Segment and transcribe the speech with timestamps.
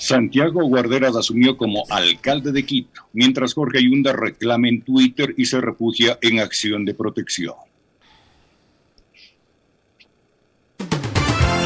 [0.00, 5.60] Santiago Guarderas asumió como alcalde de Quito, mientras Jorge Ayunda reclama en Twitter y se
[5.60, 7.54] refugia en acción de protección.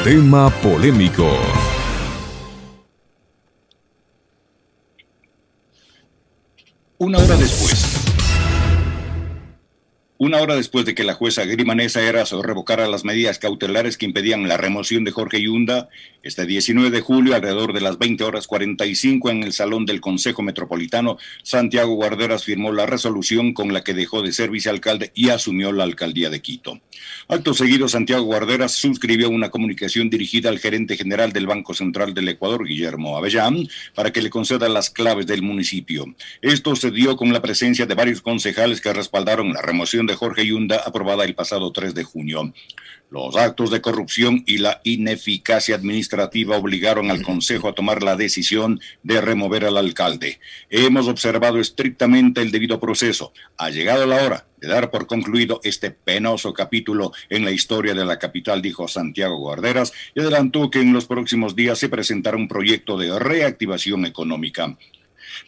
[0.02, 1.30] Tema polémico.
[6.98, 7.93] Una hora después.
[10.16, 14.46] Una hora después de que la jueza Grimanesa Eras revocara las medidas cautelares que impedían
[14.46, 15.88] la remoción de Jorge Yunda,
[16.22, 20.42] este 19 de julio, alrededor de las 20 horas 45, en el Salón del Consejo
[20.42, 25.72] Metropolitano, Santiago Guarderas firmó la resolución con la que dejó de ser vicealcalde y asumió
[25.72, 26.80] la alcaldía de Quito.
[27.26, 32.28] Acto seguido, Santiago Guarderas suscribió una comunicación dirigida al gerente general del Banco Central del
[32.28, 36.06] Ecuador, Guillermo Avellán, para que le conceda las claves del municipio.
[36.40, 40.46] Esto se dio con la presencia de varios concejales que respaldaron la remoción de Jorge
[40.46, 42.52] Yunda aprobada el pasado 3 de junio.
[43.10, 48.80] Los actos de corrupción y la ineficacia administrativa obligaron al Consejo a tomar la decisión
[49.04, 50.40] de remover al alcalde.
[50.68, 53.32] Hemos observado estrictamente el debido proceso.
[53.56, 58.04] Ha llegado la hora de dar por concluido este penoso capítulo en la historia de
[58.04, 62.48] la capital, dijo Santiago Guarderas, y adelantó que en los próximos días se presentará un
[62.48, 64.76] proyecto de reactivación económica.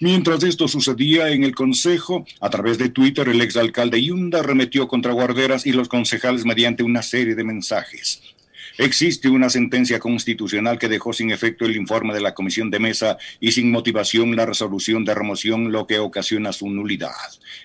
[0.01, 5.12] Mientras esto sucedía en el Consejo, a través de Twitter, el exalcalde Yunda remetió contra
[5.12, 8.36] Guarderas y los concejales mediante una serie de mensajes.
[8.78, 13.16] Existe una sentencia constitucional que dejó sin efecto el informe de la Comisión de Mesa
[13.41, 17.10] y sin motivación la resolución de remoción, lo que ocasiona su nulidad.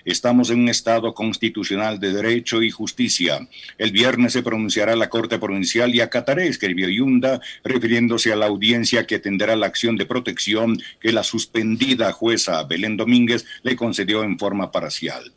[0.06, 3.46] Estamos en un Estado constitucional de derecho y justicia.
[3.76, 9.06] El viernes se pronunciará la Corte Provincial y acataré, escribió Yunda, refiriéndose a la audiencia
[9.06, 14.38] que atenderá la acción de protección que la suspendida jueza Belén Domínguez le concedió en
[14.38, 15.32] forma parcial.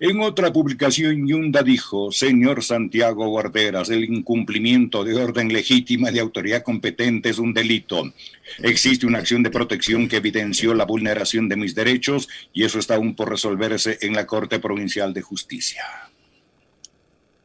[0.00, 6.62] En otra publicación, Yunda dijo, señor Santiago Guarderas, el incumplimiento de orden legítima de autoridad
[6.62, 8.12] competente es un delito.
[8.58, 12.94] Existe una acción de protección que evidenció la vulneración de mis derechos y eso está
[12.94, 15.82] aún por resolverse en la Corte Provincial de Justicia.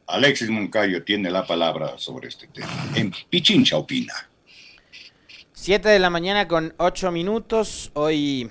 [0.06, 2.86] Alexis Moncayo tiene la palabra sobre este tema.
[2.94, 4.14] En Pichincha opina.
[5.52, 7.90] Siete de la mañana con ocho minutos.
[7.94, 8.48] Hoy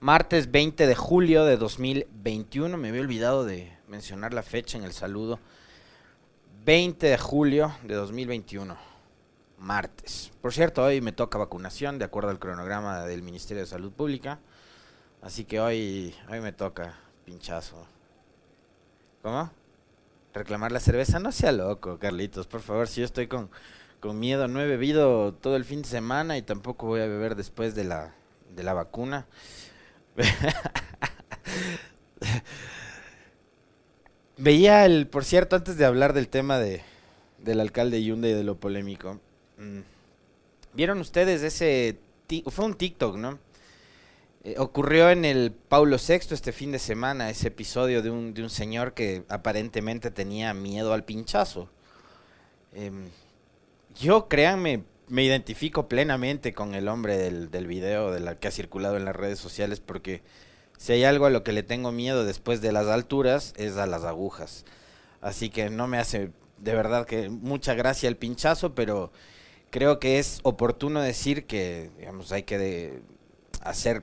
[0.00, 2.76] martes 20 de julio de 2021.
[2.76, 5.40] Me había olvidado de mencionar la fecha en el saludo.
[6.64, 8.76] 20 de julio de 2021,
[9.58, 10.32] martes.
[10.42, 14.40] Por cierto, hoy me toca vacunación de acuerdo al cronograma del Ministerio de Salud Pública.
[15.22, 17.86] Así que hoy, hoy me toca pinchazo.
[19.22, 19.50] ¿Cómo?
[20.34, 21.20] ¿Reclamar la cerveza?
[21.20, 22.88] No sea loco, Carlitos, por favor.
[22.88, 23.48] Si yo estoy con,
[24.00, 27.36] con miedo, no he bebido todo el fin de semana y tampoco voy a beber
[27.36, 28.12] después de la,
[28.54, 29.26] de la vacuna.
[34.38, 36.82] Veía el, por cierto, antes de hablar del tema de,
[37.38, 39.20] del alcalde Yunda y de lo polémico.
[39.58, 39.80] Mm,
[40.74, 41.98] ¿Vieron ustedes ese...
[42.48, 43.38] Fue un TikTok, ¿no?
[44.44, 48.42] Eh, ocurrió en el Paulo VI este fin de semana ese episodio de un, de
[48.42, 51.68] un señor que aparentemente tenía miedo al pinchazo.
[52.72, 53.08] Em,
[53.98, 58.50] yo, créanme, me identifico plenamente con el hombre del, del video de la que ha
[58.50, 60.22] circulado en las redes sociales porque
[60.78, 63.86] si hay algo a lo que le tengo miedo después de las alturas es a
[63.86, 64.64] las agujas.
[65.20, 69.12] Así que no me hace de verdad que mucha gracia el pinchazo, pero
[69.70, 73.00] creo que es oportuno decir que digamos hay que
[73.62, 74.02] hacer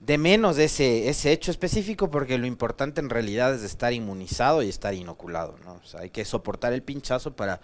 [0.00, 4.68] de menos ese, ese hecho específico porque lo importante en realidad es estar inmunizado y
[4.68, 5.80] estar inoculado, ¿no?
[5.98, 7.60] Hay que soportar el pinchazo para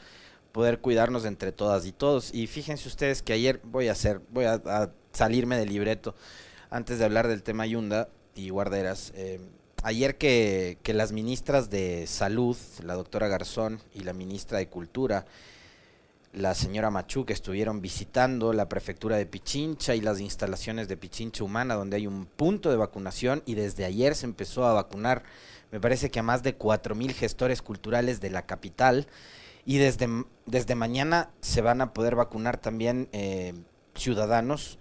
[0.56, 2.32] poder cuidarnos entre todas y todos.
[2.32, 6.14] Y fíjense ustedes que ayer voy a hacer, voy a, salirme del libreto
[6.70, 9.12] antes de hablar del tema Yunda y guarderas.
[9.16, 9.38] Eh,
[9.82, 15.26] ayer que, que, las ministras de Salud, la doctora Garzón y la ministra de Cultura,
[16.32, 21.44] la señora Machu, que estuvieron visitando la prefectura de Pichincha y las instalaciones de Pichincha
[21.44, 25.22] Humana, donde hay un punto de vacunación y desde ayer se empezó a vacunar,
[25.70, 29.06] me parece que a más de 4.000 gestores culturales de la capital.
[29.66, 30.08] Y desde,
[30.46, 33.52] desde mañana se van a poder vacunar también eh,
[33.96, 34.78] ciudadanos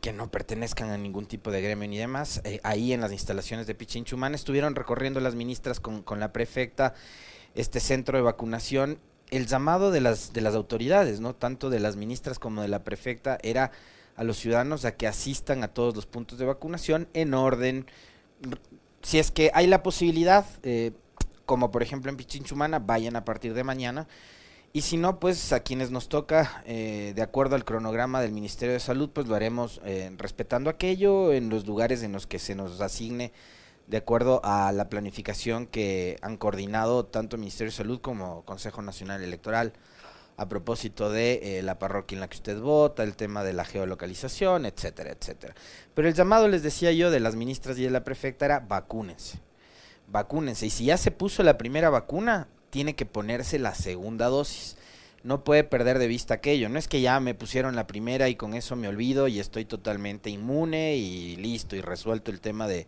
[0.00, 2.40] que no pertenezcan a ningún tipo de gremio ni demás.
[2.44, 6.94] Eh, ahí en las instalaciones de Pichinchumán estuvieron recorriendo las ministras con, con, la prefecta
[7.54, 8.98] este centro de vacunación.
[9.30, 11.34] El llamado de las, de las autoridades, ¿no?
[11.34, 13.72] tanto de las ministras como de la prefecta, era
[14.16, 17.86] a los ciudadanos a que asistan a todos los puntos de vacunación en orden.
[19.02, 20.92] Si es que hay la posibilidad, eh,
[21.50, 24.06] como por ejemplo en Pichinchumana, vayan a partir de mañana.
[24.72, 28.72] Y si no, pues a quienes nos toca, eh, de acuerdo al cronograma del Ministerio
[28.72, 32.54] de Salud, pues lo haremos eh, respetando aquello en los lugares en los que se
[32.54, 33.32] nos asigne,
[33.88, 38.80] de acuerdo a la planificación que han coordinado tanto el Ministerio de Salud como Consejo
[38.80, 39.72] Nacional Electoral.
[40.36, 43.64] a propósito de eh, la parroquia en la que usted vota, el tema de la
[43.64, 45.54] geolocalización, etcétera, etcétera.
[45.94, 49.49] Pero el llamado, les decía yo, de las ministras y de la prefecta era vacúnense.
[50.10, 50.66] Vacúnense.
[50.66, 54.76] Y si ya se puso la primera vacuna, tiene que ponerse la segunda dosis.
[55.22, 56.68] No puede perder de vista aquello.
[56.68, 59.64] No es que ya me pusieron la primera y con eso me olvido y estoy
[59.64, 62.86] totalmente inmune y listo y resuelto el tema de,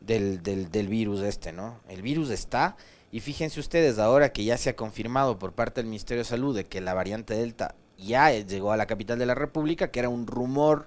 [0.00, 1.80] del, del, del virus este, ¿no?
[1.88, 2.76] El virus está
[3.12, 6.54] y fíjense ustedes, ahora que ya se ha confirmado por parte del Ministerio de Salud
[6.54, 10.08] de que la variante Delta ya llegó a la capital de la República, que era
[10.08, 10.86] un rumor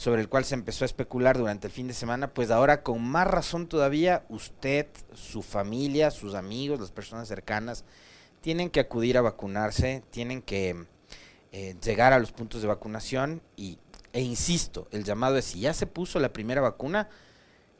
[0.00, 3.02] sobre el cual se empezó a especular durante el fin de semana, pues ahora con
[3.02, 7.84] más razón todavía usted, su familia, sus amigos, las personas cercanas,
[8.40, 10.86] tienen que acudir a vacunarse, tienen que
[11.52, 13.76] eh, llegar a los puntos de vacunación y,
[14.14, 17.10] e insisto, el llamado es si ya se puso la primera vacuna,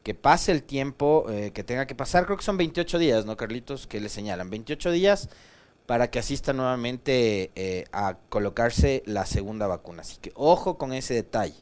[0.02, 3.38] que pase el tiempo eh, que tenga que pasar, creo que son 28 días, ¿no,
[3.38, 3.86] Carlitos?
[3.86, 5.30] Que le señalan, 28 días
[5.86, 10.02] para que asista nuevamente eh, a colocarse la segunda vacuna.
[10.02, 11.56] Así que ojo con ese detalle,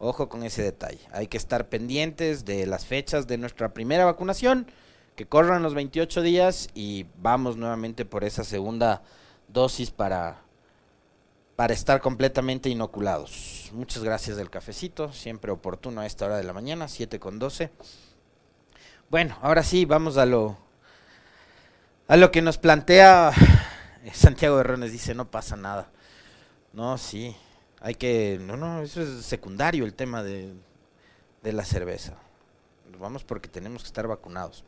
[0.00, 1.00] ojo con ese detalle.
[1.12, 4.66] Hay que estar pendientes de las fechas de nuestra primera vacunación,
[5.14, 9.02] que corran los 28 días y vamos nuevamente por esa segunda
[9.48, 10.42] dosis para
[11.54, 13.68] para estar completamente inoculados.
[13.74, 17.70] Muchas gracias del cafecito, siempre oportuno a esta hora de la mañana, 7 con 12.
[19.10, 20.56] Bueno, ahora sí, vamos a lo,
[22.08, 23.32] a lo que nos plantea
[24.14, 25.90] Santiago Herrones, dice, no pasa nada.
[26.72, 27.36] No, sí,
[27.80, 30.52] hay que, no, no, eso es secundario el tema de,
[31.42, 32.16] de la cerveza.
[32.98, 34.64] Vamos porque tenemos que estar vacunados.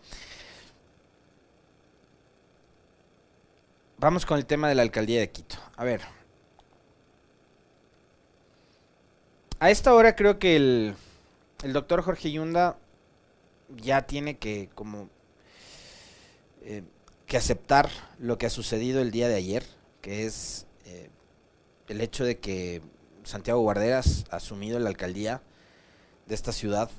[3.98, 5.56] Vamos con el tema de la alcaldía de Quito.
[5.76, 6.00] A ver,
[9.62, 10.96] A esta hora creo que el,
[11.62, 12.76] el doctor Jorge Yunda
[13.76, 15.08] ya tiene que como
[16.62, 16.82] eh,
[17.26, 17.88] que aceptar
[18.18, 19.64] lo que ha sucedido el día de ayer,
[20.00, 21.10] que es eh,
[21.86, 22.82] el hecho de que
[23.24, 25.42] Santiago Guarderas ha asumido la alcaldía
[26.26, 26.90] de esta ciudad.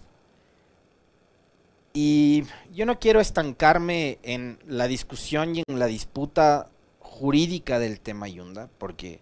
[1.93, 8.27] Y yo no quiero estancarme en la discusión y en la disputa jurídica del tema
[8.27, 9.19] Yunda, porque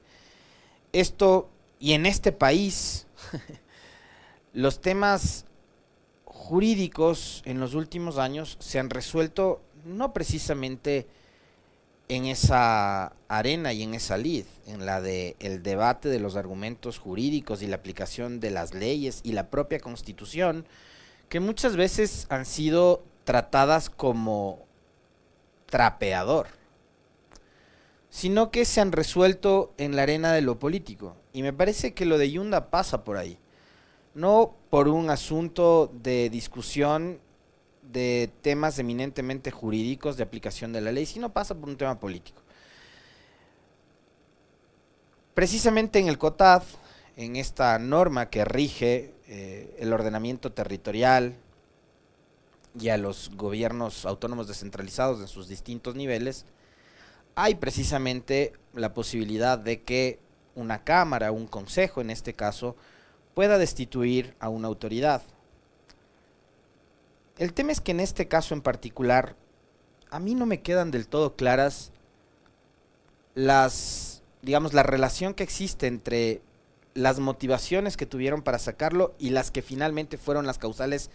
[0.94, 1.50] esto
[1.80, 3.08] y en este país
[4.54, 5.46] los temas
[6.26, 11.08] jurídicos en los últimos años se han resuelto no precisamente
[12.12, 17.00] en esa arena y en esa lid, en la de el debate de los argumentos
[17.00, 20.66] jurídicos y la aplicación de las leyes y la propia Constitución,
[21.30, 24.66] que muchas veces han sido tratadas como
[25.68, 26.48] trapeador,
[28.10, 31.16] sino que se han resuelto en la arena de lo político.
[31.32, 33.38] Y me parece que lo de Yunda pasa por ahí.
[34.16, 37.22] No por un asunto de discusión
[37.92, 42.42] de temas eminentemente jurídicos de aplicación de la ley, sino pasa por un tema político.
[45.34, 46.64] Precisamente en el COTAD,
[47.18, 51.36] en esta norma que rige eh, el ordenamiento territorial
[52.80, 56.46] y a los gobiernos autónomos descentralizados en sus distintos niveles,
[57.36, 60.20] hay precisamente la posibilidad de que
[60.56, 62.76] una cámara, un consejo en este caso,
[63.34, 65.22] pueda destituir a una autoridad.
[67.42, 69.36] El tema es que en este caso en particular,
[70.12, 71.92] a mí no me quedan del todo claras
[73.34, 76.44] las, digamos, la relación que existe entre
[76.94, 81.10] las motivaciones que tuvieron para sacarlo y las que finalmente fueron las causales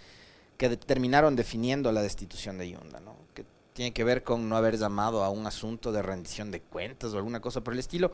[0.57, 3.15] que terminaron definiendo la destitución de Yunda, ¿no?
[3.33, 7.13] Que tiene que ver con no haber llamado a un asunto de rendición de cuentas
[7.13, 8.11] o alguna cosa por el estilo,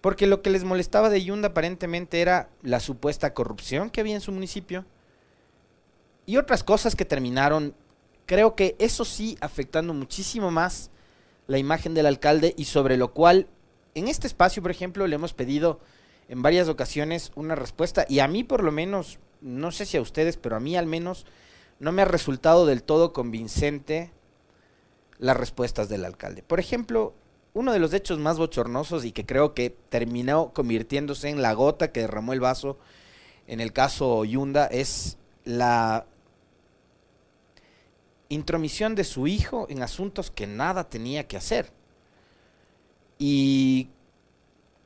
[0.00, 4.22] porque lo que les molestaba de Yunda aparentemente era la supuesta corrupción que había en
[4.22, 4.86] su municipio
[6.30, 7.74] y otras cosas que terminaron,
[8.24, 10.92] creo que eso sí, afectando muchísimo más
[11.48, 13.48] la imagen del alcalde y sobre lo cual
[13.96, 15.80] en este espacio, por ejemplo, le hemos pedido
[16.28, 20.00] en varias ocasiones una respuesta y a mí por lo menos, no sé si a
[20.00, 21.26] ustedes, pero a mí al menos
[21.80, 24.12] no me ha resultado del todo convincente
[25.18, 26.44] las respuestas del alcalde.
[26.44, 27.12] Por ejemplo,
[27.54, 31.90] uno de los hechos más bochornosos y que creo que terminó convirtiéndose en la gota
[31.90, 32.78] que derramó el vaso
[33.48, 36.06] en el caso Yunda es la
[38.30, 41.70] intromisión de su hijo en asuntos que nada tenía que hacer.
[43.18, 43.90] Y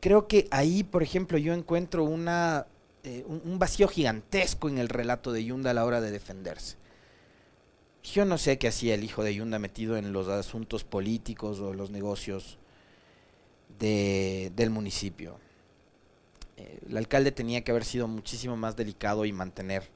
[0.01, 2.67] creo que ahí, por ejemplo, yo encuentro una,
[3.05, 6.77] eh, un vacío gigantesco en el relato de Yunda a la hora de defenderse.
[8.03, 11.73] Yo no sé qué hacía el hijo de Yunda metido en los asuntos políticos o
[11.73, 12.59] los negocios
[13.79, 15.39] de, del municipio.
[16.57, 19.91] Eh, el alcalde tenía que haber sido muchísimo más delicado y mantener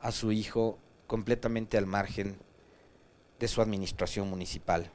[0.00, 2.38] a su hijo completamente al margen
[3.38, 4.90] de su administración municipal.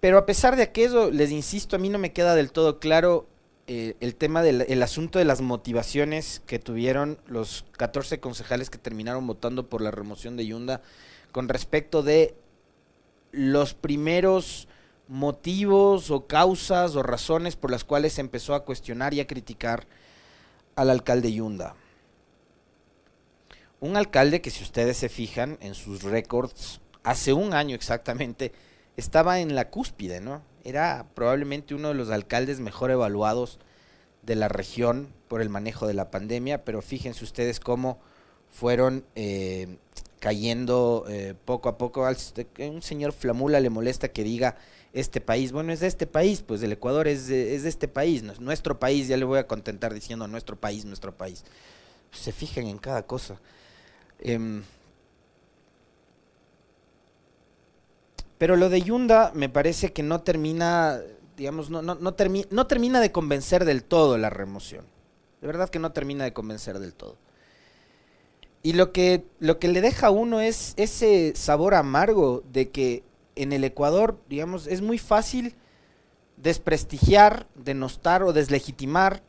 [0.00, 3.26] Pero a pesar de aquello, les insisto, a mí no me queda del todo claro
[3.66, 9.26] eh, el tema del asunto de las motivaciones que tuvieron los 14 concejales que terminaron
[9.26, 10.82] votando por la remoción de Yunda
[11.32, 12.34] con respecto de
[13.32, 14.68] los primeros
[15.08, 19.86] motivos o causas o razones por las cuales se empezó a cuestionar y a criticar
[20.76, 21.74] al alcalde Yunda.
[23.84, 28.50] Un alcalde que si ustedes se fijan en sus récords, hace un año exactamente,
[28.96, 30.40] estaba en la cúspide, ¿no?
[30.64, 33.58] Era probablemente uno de los alcaldes mejor evaluados
[34.22, 37.98] de la región por el manejo de la pandemia, pero fíjense ustedes cómo
[38.48, 39.76] fueron eh,
[40.18, 42.08] cayendo eh, poco a poco.
[42.60, 44.56] Un señor Flamula le molesta que diga
[44.94, 45.52] este país.
[45.52, 48.80] Bueno, es de este país, pues el Ecuador es de, es de este país, nuestro
[48.80, 51.44] país, ya le voy a contentar diciendo nuestro país, nuestro país.
[52.12, 53.38] Se fijan en cada cosa.
[54.24, 54.62] Em,
[58.38, 61.00] pero lo de Yunda me parece que no termina,
[61.36, 64.84] digamos, no, no, termina de convencer del todo la remoción.
[65.40, 67.16] De verdad que no termina de convencer del todo.
[68.62, 73.04] Y lo que, lo que le deja a uno es ese sabor amargo de que
[73.36, 75.54] en el Ecuador, digamos, es muy fácil
[76.38, 79.22] desprestigiar, denostar o deslegitimar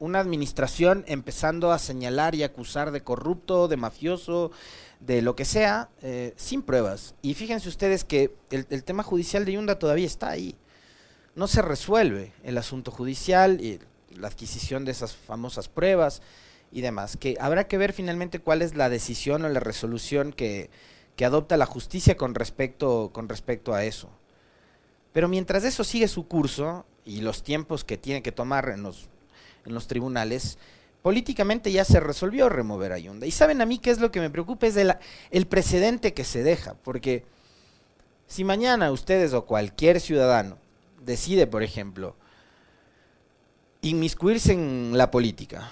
[0.00, 4.50] una administración empezando a señalar y acusar de corrupto, de mafioso,
[4.98, 7.14] de lo que sea, eh, sin pruebas.
[7.22, 10.56] Y fíjense ustedes que el, tema judicial de Yunda todavía está ahí.
[11.36, 13.78] No se resuelve el asunto judicial y
[14.16, 16.22] la adquisición de esas famosas pruebas
[16.72, 17.18] y demás.
[17.18, 20.70] Que habrá que ver finalmente cuál es la decisión o la resolución que,
[21.14, 24.08] que adopta la justicia con respecto, con respecto a eso.
[25.12, 29.10] Pero mientras eso sigue su curso y los tiempos que tiene que tomar en los
[29.64, 30.58] en los tribunales,
[31.02, 33.26] políticamente ya se resolvió remover a Yunda.
[33.26, 36.42] Y saben a mí qué es lo que me preocupa, es el, precedente que se
[36.42, 37.24] deja, porque
[38.26, 40.58] si mañana ustedes o cualquier ciudadano
[41.04, 42.14] decide, por ejemplo,
[43.82, 45.70] inmiscuirse en la política,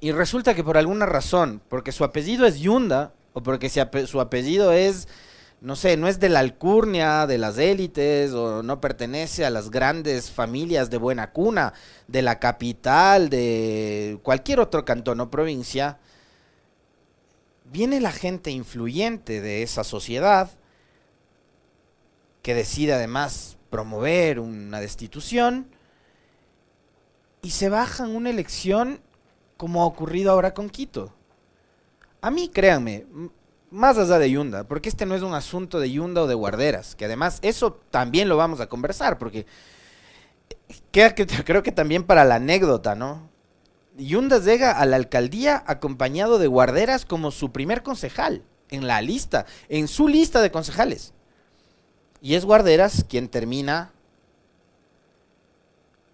[0.00, 4.72] y resulta que por alguna razón, porque su apellido es Yunda, o porque su apellido
[4.72, 5.08] es
[5.60, 9.70] no sé, no es de la alcurnia, de las élites, o no pertenece a las
[9.70, 11.72] grandes familias de buena cuna,
[12.06, 15.98] de la capital, de cualquier otro cantón o provincia,
[17.64, 20.50] viene la gente influyente de esa sociedad,
[22.42, 25.68] que decide además promover una destitución,
[27.42, 29.00] y se bajan una elección
[29.56, 31.12] como ha ocurrido ahora con Quito.
[32.20, 33.06] A mí, créanme,
[33.70, 36.94] más allá de Yunda, porque este no es un asunto de Yunda o de guarderas,
[36.94, 39.46] que además eso también lo vamos a conversar, porque
[40.92, 43.28] creo que también para la anécdota, ¿no?
[43.96, 49.44] Yunda llega a la alcaldía acompañado de guarderas como su primer concejal en la lista,
[49.68, 51.12] en su lista de concejales.
[52.20, 53.92] Y es guarderas quien termina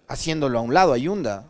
[0.08, 1.46] haciéndolo a un lado a Yunda.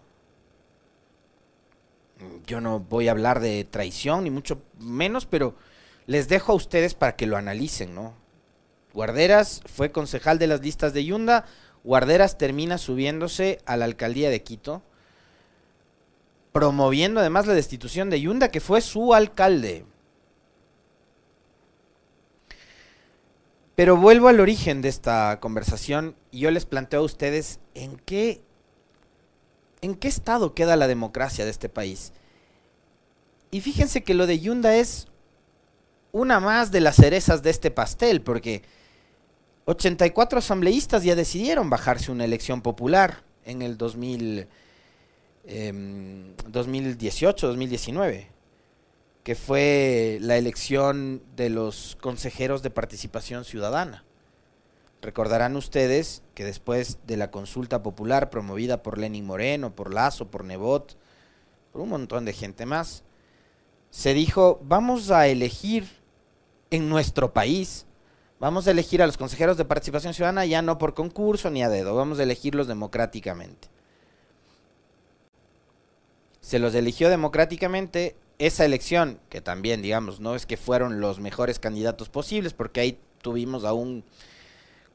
[2.46, 5.54] Yo no voy a hablar de traición, ni mucho menos, pero
[6.06, 8.14] les dejo a ustedes para que lo analicen, ¿no?
[8.92, 11.46] Guarderas fue concejal de las listas de Yunda,
[11.82, 14.82] Guarderas termina subiéndose a la alcaldía de Quito,
[16.52, 19.84] promoviendo además la destitución de Yunda, que fue su alcalde.
[23.74, 28.40] Pero vuelvo al origen de esta conversación y yo les planteo a ustedes en qué
[29.82, 32.12] en qué estado queda la democracia de este país.
[33.50, 35.08] Y fíjense que lo de Yunda es
[36.14, 38.62] una más de las cerezas de este pastel, porque
[39.64, 44.46] 84 asambleístas ya decidieron bajarse una elección popular en el 2000,
[46.46, 48.28] 2018, 2019,
[49.24, 54.04] que fue la elección de los consejeros de participación ciudadana.
[55.02, 60.44] Recordarán ustedes que después de la consulta popular promovida por Lenin Moreno, por Lazo, por
[60.44, 60.96] Nebot,
[61.72, 63.02] por un montón de gente más,
[63.90, 66.03] se dijo, vamos a elegir
[66.74, 67.86] en nuestro país.
[68.40, 71.68] Vamos a elegir a los consejeros de participación ciudadana ya no por concurso ni a
[71.68, 73.68] dedo, vamos a elegirlos democráticamente.
[76.40, 81.58] Se los eligió democráticamente esa elección, que también, digamos, no es que fueron los mejores
[81.58, 84.04] candidatos posibles, porque ahí tuvimos a un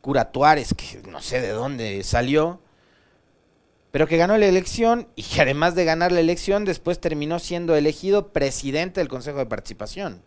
[0.01, 2.61] Curatuares que no sé de dónde salió,
[3.91, 7.75] pero que ganó la elección y que además de ganar la elección, después terminó siendo
[7.75, 10.21] elegido presidente del Consejo de Participación.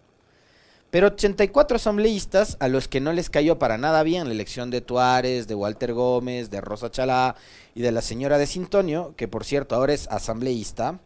[0.93, 4.83] Pero 84 asambleístas a los que no les cayó para nada bien la elección de
[4.83, 7.35] Tuárez, de Walter Gómez, de Rosa Chalá
[7.75, 11.01] y de la señora de Sintonio, que por cierto ahora es asambleísta,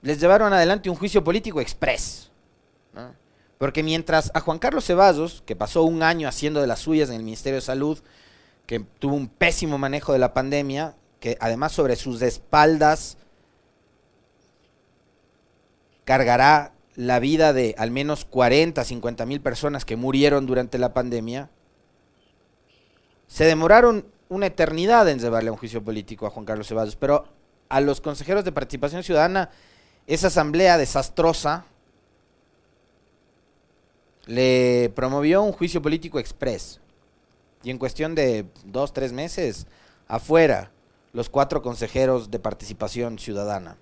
[0.00, 2.30] les llevaron adelante un juicio político express.
[3.58, 7.16] Porque mientras a Juan Carlos Ceballos, que pasó un año haciendo de las suyas en
[7.16, 7.98] el Ministerio de Salud,
[8.64, 13.18] que tuvo un pésimo manejo de la pandemia, que además sobre sus espaldas
[16.06, 21.50] cargará la vida de al menos 40, 50 mil personas que murieron durante la pandemia,
[23.26, 27.26] se demoraron una eternidad en llevarle a un juicio político a Juan Carlos Ceballos, pero
[27.68, 29.50] a los consejeros de participación ciudadana,
[30.06, 31.66] esa asamblea desastrosa
[34.26, 36.80] le promovió un juicio político express.
[37.64, 39.66] Y en cuestión de dos, tres meses,
[40.06, 40.70] afuera,
[41.12, 43.76] los cuatro consejeros de participación ciudadana.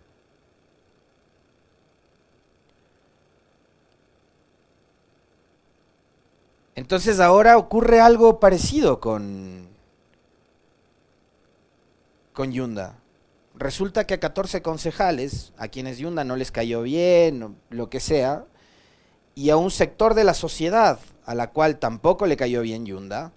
[6.74, 9.68] Entonces ahora ocurre algo parecido con,
[12.32, 12.98] con Yunda.
[13.54, 18.44] Resulta que a 14 concejales, a quienes Yunda no les cayó bien, lo que sea,
[19.36, 23.32] y a un sector de la sociedad a la cual tampoco le cayó bien Yunda,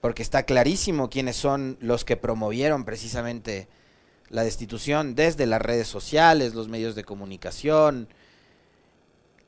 [0.00, 3.68] porque está clarísimo quiénes son los que promovieron precisamente
[4.28, 8.08] la destitución desde las redes sociales, los medios de comunicación,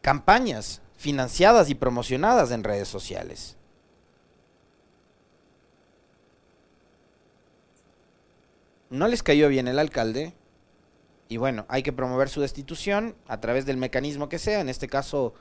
[0.01, 3.57] campañas financiadas y promocionadas en redes sociales.
[8.89, 10.33] No les cayó bien el alcalde
[11.29, 14.87] y bueno, hay que promover su destitución a través del mecanismo que sea, en este
[14.87, 15.35] caso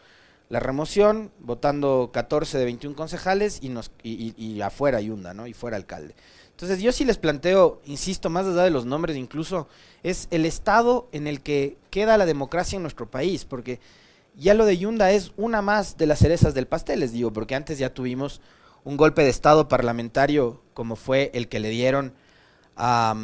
[0.50, 5.46] la remoción, votando 14 de 21 concejales y, nos, y, afuera Yunda, ¿no?
[5.46, 6.16] Y fuera alcalde.
[6.50, 9.68] Entonces yo sí les planteo, insisto, más allá de los nombres incluso,
[10.02, 13.80] es el estado en el que queda la democracia en nuestro país, porque
[14.36, 17.56] ya lo de Yunda es una más de las cerezas del pastel, les digo, porque
[17.56, 18.42] antes ya tuvimos
[18.84, 22.14] un golpe de Estado parlamentario como fue el que le dieron
[22.76, 23.16] a,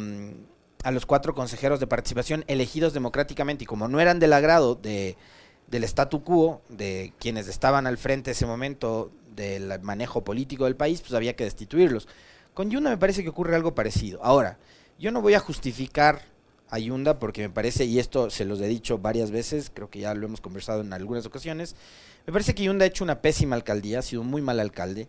[0.84, 5.16] a los cuatro consejeros de participación elegidos democráticamente y como no eran del agrado de,
[5.66, 11.00] del statu quo, de quienes estaban al frente ese momento del manejo político del país,
[11.00, 12.08] pues había que destituirlos.
[12.54, 14.20] Con Yunda me parece que ocurre algo parecido.
[14.22, 14.58] Ahora,
[14.98, 16.22] yo no voy a justificar
[16.70, 20.14] Ayunda, porque me parece, y esto se los he dicho varias veces, creo que ya
[20.14, 21.76] lo hemos conversado en algunas ocasiones,
[22.26, 25.08] me parece que Ayunda ha hecho una pésima alcaldía, ha sido un muy mal alcalde.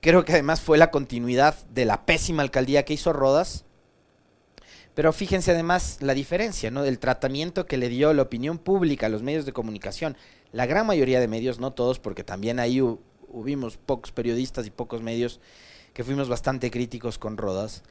[0.00, 3.64] Creo que además fue la continuidad de la pésima alcaldía que hizo Rodas.
[4.94, 6.82] Pero fíjense además la diferencia, ¿no?
[6.82, 10.16] Del tratamiento que le dio la opinión pública los medios de comunicación.
[10.52, 12.80] La gran mayoría de medios, no todos, porque también ahí
[13.28, 15.40] hubimos pocos periodistas y pocos medios
[15.94, 17.82] que fuimos bastante críticos con Rodas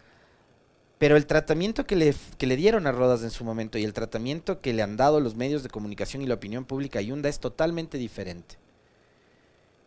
[0.97, 4.61] pero el tratamiento que le, le dieron a Rodas en su momento y el tratamiento
[4.61, 7.39] que le han dado los medios de comunicación y la opinión pública a Yunda es
[7.39, 8.55] totalmente diferente.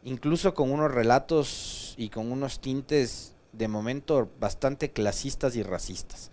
[0.04, 6.30] Incluso con unos relatos y con unos tintes de momento bastante clasistas y racistas.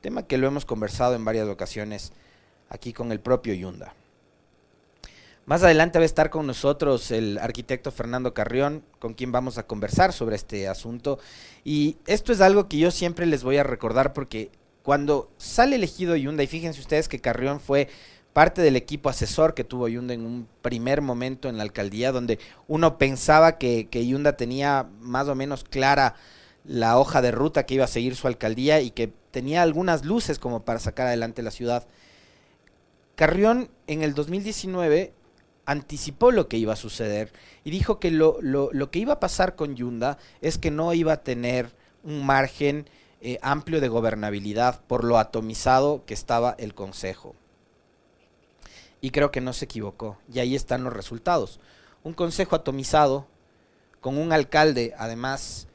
[0.00, 2.12] Tema que lo hemos conversado en varias ocasiones
[2.68, 3.94] aquí con el propio Yunda.
[5.44, 9.66] Más adelante va a estar con nosotros el arquitecto Fernando Carrión, con quien vamos a
[9.66, 11.18] conversar sobre este asunto.
[11.64, 14.50] Y esto es algo que yo siempre les voy a recordar porque
[14.84, 17.88] cuando sale elegido Yunda, y fíjense ustedes que Carrión fue
[18.32, 22.38] parte del equipo asesor que tuvo Yunda en un primer momento en la alcaldía, donde
[22.68, 26.14] uno pensaba que, que tenía más o menos clara
[26.64, 30.38] la hoja de ruta que iba a seguir su alcaldía y que tenía algunas luces
[30.38, 31.84] como para sacar adelante la ciudad.
[33.16, 35.12] Carrión en el 2019
[35.64, 37.32] anticipó lo que iba a suceder
[37.64, 41.12] y dijo que lo, lo, que iba a pasar con Yunda es que no iba
[41.12, 41.70] a tener
[42.02, 42.88] un margen
[43.20, 47.36] eh, amplio de gobernabilidad por lo atomizado que estaba el Consejo.
[49.00, 50.18] Y creo que no se equivocó.
[50.32, 51.60] Y ahí están los resultados.
[52.02, 53.26] Un Consejo atomizado,
[54.00, 55.68] con un alcalde además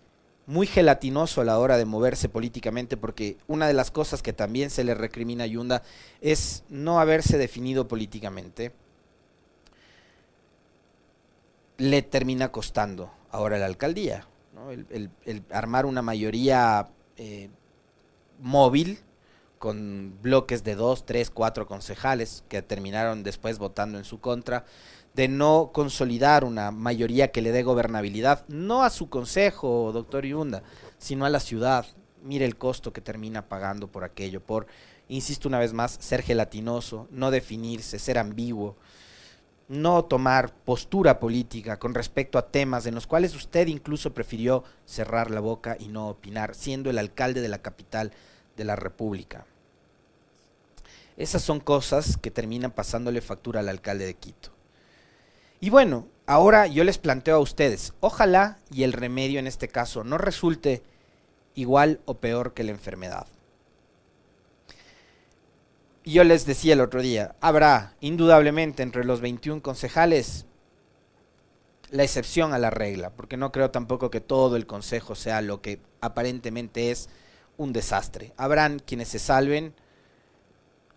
[0.45, 4.69] muy gelatinoso a la hora de moverse políticamente, porque una de las cosas que también
[4.69, 5.83] se le recrimina a Yunda
[6.21, 8.73] es no haberse definido políticamente
[11.77, 14.27] le termina costando ahora la alcaldía.
[14.89, 15.11] El,
[15.51, 16.87] armar una mayoría
[17.17, 17.49] eh,
[18.39, 18.99] móvil
[19.59, 24.65] con bloques de dos, tres, cuatro concejales que terminaron después votando en su contra,
[25.13, 30.61] de no consolidar una mayoría que le dé gobernabilidad, no a su consejo, doctor Yunda,
[30.99, 31.85] sino a la ciudad.
[32.23, 34.67] Mire el costo que termina pagando por aquello, por,
[35.07, 38.75] insisto una vez más, ser gelatinoso, no definirse, ser ambiguo,
[39.67, 45.29] no tomar postura política con respecto a temas en los cuales usted incluso prefirió cerrar
[45.29, 48.11] la boca y no opinar, siendo el alcalde de la capital
[48.55, 49.45] de la República.
[51.17, 54.51] Esas son cosas que terminan pasándole factura al alcalde de Quito.
[55.59, 60.03] Y bueno, ahora yo les planteo a ustedes, ojalá y el remedio en este caso
[60.03, 60.83] no resulte
[61.55, 63.27] igual o peor que la enfermedad.
[66.13, 70.45] Yo les decía el otro día, habrá indudablemente entre los 21 concejales
[71.89, 75.61] la excepción a la regla, porque no creo tampoco que todo el consejo sea lo
[75.61, 77.09] que aparentemente es
[77.57, 78.33] un desastre.
[78.37, 79.73] Habrán quienes se salven,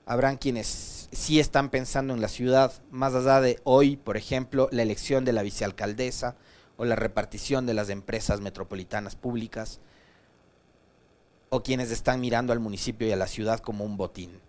[0.06, 4.82] habrán quienes sí están pensando en la ciudad, más allá de hoy, por ejemplo, la
[4.82, 6.36] elección de la vicealcaldesa
[6.76, 9.80] o la repartición de las empresas metropolitanas públicas,
[11.48, 14.40] o quienes están mirando al municipio y a la ciudad como un botín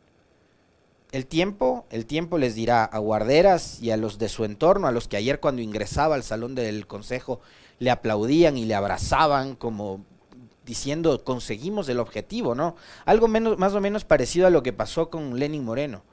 [1.12, 4.91] el tiempo, el tiempo les dirá a guarderas y a los de su entorno, a
[4.91, 7.41] los que ayer cuando ingresaba al salón del consejo
[7.80, 10.06] le aplaudían y le abrazaban como
[10.65, 12.76] diciendo conseguimos el objetivo, ¿no?
[13.06, 16.04] Algo menos, más o menos parecido a lo que pasó con Lenin Moreno.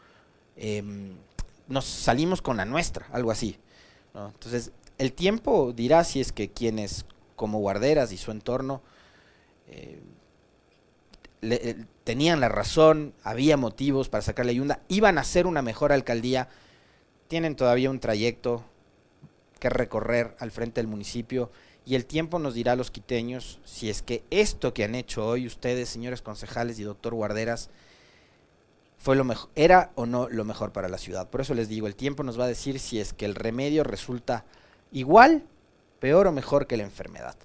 [0.56, 1.14] Em,
[1.68, 3.58] nos salimos con la nuestra, algo así.
[4.14, 7.04] Entonces, el tiempo dirá si es que quienes
[7.36, 8.82] como guarderas y su entorno
[9.68, 10.00] eh,
[11.42, 15.92] eh, tenían la razón, había motivos para sacar la Yunda, iban a ser una mejor
[15.92, 16.48] alcaldía,
[17.28, 18.64] tienen todavía un trayecto
[19.58, 21.50] que recorrer al frente del municipio
[21.84, 25.26] y el tiempo nos dirá a los quiteños si es que esto que han hecho
[25.26, 27.70] hoy ustedes, señores concejales y doctor Guarderas,
[28.98, 31.30] fue lo mejor, era o no lo mejor para la ciudad.
[31.30, 33.84] Por eso les digo, el tiempo nos va a decir si es que el remedio
[33.84, 34.44] resulta
[34.92, 35.44] igual,
[36.00, 37.36] peor o mejor que la enfermedad.